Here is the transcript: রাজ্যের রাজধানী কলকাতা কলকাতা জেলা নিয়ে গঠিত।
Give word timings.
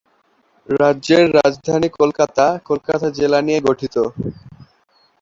রাজ্যের 0.69 1.25
রাজধানী 1.37 1.89
কলকাতা 1.99 2.45
কলকাতা 2.69 3.07
জেলা 3.17 3.39
নিয়ে 3.41 3.59
গঠিত। 3.67 3.95